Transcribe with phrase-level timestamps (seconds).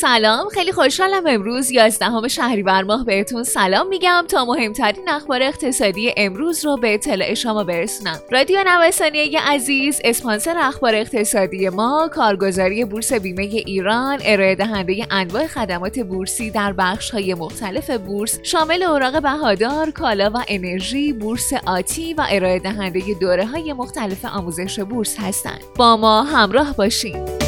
[0.00, 6.64] سلام خیلی خوشحالم امروز 11 شهریور ماه بهتون سلام میگم تا مهمترین اخبار اقتصادی امروز
[6.64, 8.18] رو به اطلاع شما برسونم.
[8.32, 15.98] رادیو نوسانی عزیز اسپانسر اخبار اقتصادی ما کارگزاری بورس بیمه ایران ارائه دهنده انواع خدمات
[15.98, 22.26] بورسی در بخش های مختلف بورس شامل اوراق بهادار کالا و انرژی بورس آتی و
[22.30, 25.60] ارائه دهنده دوره های مختلف آموزش بورس هستند.
[25.76, 27.43] با ما همراه باشید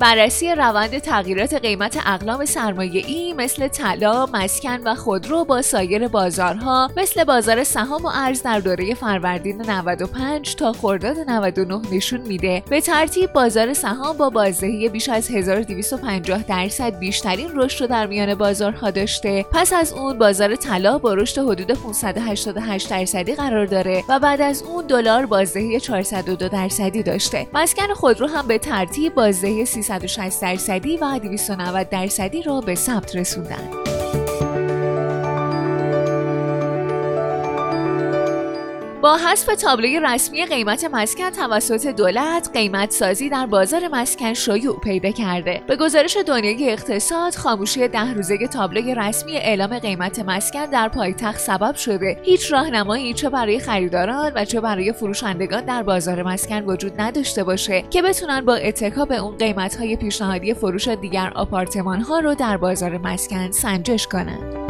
[0.00, 2.44] بررسی روند تغییرات قیمت اقلام
[2.80, 8.60] ای مثل طلا، مسکن و خودرو با سایر بازارها مثل بازار سهام و ارز در
[8.60, 12.62] دوره فروردین 95 تا خرداد 99 نشون میده.
[12.70, 18.34] به ترتیب بازار سهام با بازدهی بیش از 1250 درصد بیشترین رشد رو در میان
[18.34, 19.46] بازارها داشته.
[19.52, 24.62] پس از اون بازار طلا با رشد حدود 588 درصدی قرار داره و بعد از
[24.62, 27.46] اون دلار بازدهی 402 درصدی داشته.
[27.54, 33.85] مسکن خودرو هم به ترتیب بازدهی 360 درصدی و 290 درصدی را به ثبت رسوندند.
[39.06, 45.10] با حذف تابلوی رسمی قیمت مسکن توسط دولت قیمت سازی در بازار مسکن شیوع پیدا
[45.10, 45.62] کرده.
[45.66, 51.74] به گزارش دنیای اقتصاد خاموشی ده روزه تابلوی رسمی اعلام قیمت مسکن در پایتخت سبب
[51.74, 52.20] شده.
[52.22, 57.84] هیچ راهنمایی چه برای خریداران و چه برای فروشندگان در بازار مسکن وجود نداشته باشه
[57.90, 62.56] که بتونن با اتکا به اون قیمت های پیشنهادی فروش دیگر آپارتمان ها رو در
[62.56, 64.65] بازار مسکن سنجش کنند.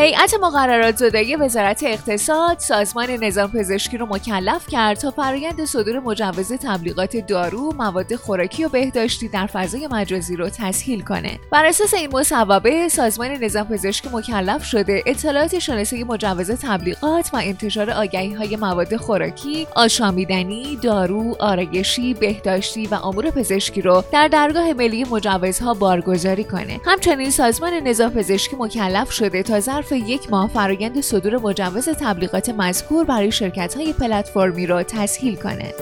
[0.00, 6.52] هیئت مقررات زدایی وزارت اقتصاد سازمان نظام پزشکی رو مکلف کرد تا فرایند صدور مجوز
[6.52, 11.38] تبلیغات دارو، مواد خوراکی و بهداشتی در فضای مجازی رو تسهیل کنه.
[11.50, 17.90] بر اساس این مصوبه سازمان نظام پزشکی مکلف شده اطلاعات شناسه مجوز تبلیغات و انتشار
[17.90, 25.04] آگهی های مواد خوراکی، آشامیدنی، دارو، آرایشی، بهداشتی و امور پزشکی رو در درگاه ملی
[25.04, 26.80] مجوزها بارگذاری کنه.
[26.86, 33.04] همچنین سازمان نظام پزشکی مکلف شده تا ظرف یک ماه فرایند صدور مجوز تبلیغات مذکور
[33.04, 35.74] برای شرکت های پلتفرمی را تسهیل کنه.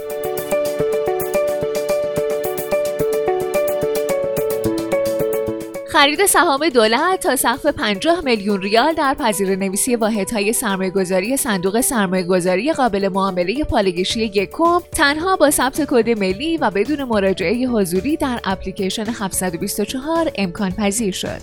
[5.98, 12.72] خرید سهام دولت تا سقف 50 میلیون ریال در پذیر نویسی واحدهای سرمایه‌گذاری صندوق سرمایه‌گذاری
[12.72, 19.06] قابل معامله پالگشی یکم تنها با ثبت کد ملی و بدون مراجعه حضوری در اپلیکیشن
[19.20, 21.40] 724 امکان پذیر شد.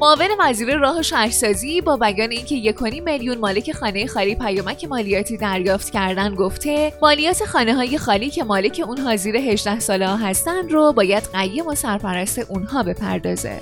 [0.00, 5.36] معاون وزیر راه و شهرسازی با بیان اینکه یکونی میلیون مالک خانه خالی پیامک مالیاتی
[5.36, 10.92] دریافت کردن گفته مالیات خانه های خالی که مالک اونها زیر 18 ساله هستند رو
[10.92, 13.60] باید قیم و سرپرست اونها بپردازه.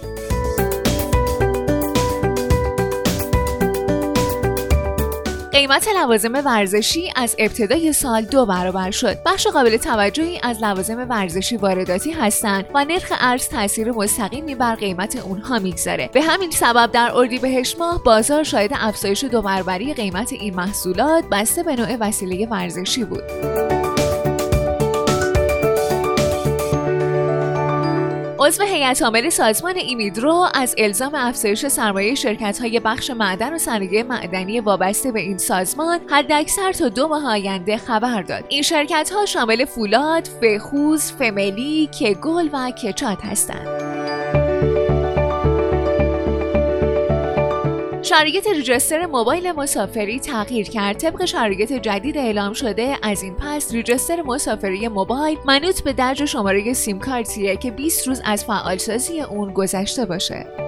[5.56, 9.16] قیمت لوازم ورزشی از ابتدای سال دو برابر شد.
[9.26, 15.16] بخش قابل توجهی از لوازم ورزشی وارداتی هستند و نرخ ارز تاثیر مستقیمی بر قیمت
[15.16, 16.10] اونها می‌گذاره.
[16.12, 21.62] به همین سبب در اردیبهشت ماه بازار شاهد افزایش دو برابری قیمت این محصولات بسته
[21.62, 23.22] به نوع وسیله ورزشی بود.
[28.46, 34.02] عضو هیئت عامل سازمان ایمیدرو از الزام افزایش سرمایه شرکت های بخش معدن و صنایع
[34.02, 39.26] معدنی وابسته به این سازمان حداکثر تا دو ماه آینده خبر داد این شرکت ها
[39.26, 43.95] شامل فولاد، فخوز، فملی، کگل و کچات هستند.
[48.08, 50.96] شرایط ریجستر موبایل مسافری تغییر کرد.
[50.96, 56.72] طبق شرایط جدید اعلام شده از این پس ریجستر مسافری موبایل منوط به درج شماره
[56.72, 60.65] سیم کارتیه که 20 روز از فعالسازی اون گذشته باشه.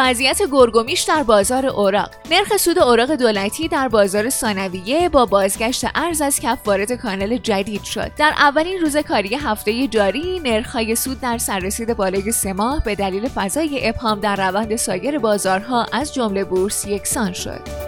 [0.00, 2.10] وضعیت گرگومیش در بازار اوراق.
[2.30, 7.84] نرخ سود اوراق دولتی در بازار ثانویه با بازگشت ارز از کف وارد کانال جدید
[7.84, 8.10] شد.
[8.16, 13.28] در اولین روز کاری هفته جاری نرخ‌های سود در سررسید بالای سه ماه به دلیل
[13.28, 17.79] فضای ابهام در روند سایر بازارها از جمله بورس یکسان شد.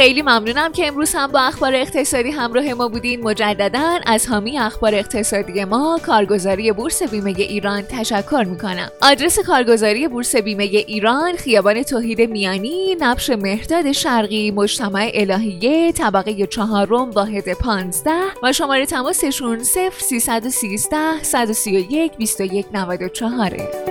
[0.00, 3.20] خیلی ممنونم که امروز هم با اخبار اقتصادی همراه ما بودین.
[3.22, 8.88] مجددا از حامی اخبار اقتصادی ما کارگزاری بورس بیمه ایران تشکر می‌کنم.
[9.02, 17.10] آدرس کارگزاری بورس بیمه ایران خیابان توحید میانی نبش مهداد شرقی مجتمع الهیه طبقه چهارم
[17.10, 18.10] واحد 15
[18.42, 23.89] و شماره تماسشون 0313 131 2194